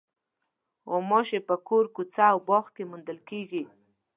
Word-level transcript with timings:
غوماشې 0.89 1.39
په 1.47 1.55
کور، 1.67 1.85
کوڅه 1.95 2.23
او 2.33 2.37
باغ 2.47 2.65
کې 2.75 2.83
موندل 2.89 3.19
کېږي. 3.29 3.63